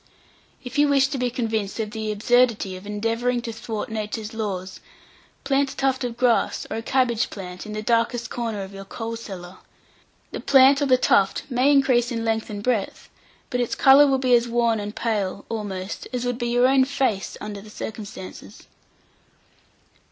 If 0.63 0.79
you 0.79 0.87
wish 0.87 1.09
to 1.09 1.19
be 1.19 1.29
convinced 1.29 1.79
of 1.79 1.91
the 1.91 2.11
absurdity 2.11 2.75
of 2.75 2.87
endeavouring 2.87 3.39
to 3.43 3.53
thwart 3.53 3.87
nature's 3.87 4.33
laws, 4.33 4.79
plant 5.43 5.73
a 5.73 5.75
tuft 5.77 6.03
of 6.03 6.17
grass, 6.17 6.65
or 6.71 6.77
a 6.77 6.81
cabbage 6.81 7.29
plant, 7.29 7.67
in 7.67 7.73
the 7.73 7.83
darkest 7.83 8.31
corner 8.31 8.63
of 8.63 8.73
your 8.73 8.83
coal 8.83 9.15
cellar. 9.15 9.57
The 10.31 10.39
plant 10.39 10.81
or 10.81 10.87
the 10.87 10.97
tuft 10.97 11.43
may 11.51 11.71
increase 11.71 12.11
in 12.11 12.25
length 12.25 12.49
and 12.49 12.63
breadth, 12.63 13.09
but 13.51 13.59
its 13.61 13.75
colour 13.75 14.07
will 14.07 14.17
be 14.17 14.33
as 14.33 14.47
wan 14.47 14.79
and 14.79 14.95
pale, 14.95 15.45
almost, 15.49 16.07
as 16.11 16.25
would 16.25 16.39
be 16.39 16.47
your 16.49 16.67
own 16.67 16.83
face 16.85 17.37
under 17.39 17.61
the 17.61 17.69
circumstances. 17.69 18.63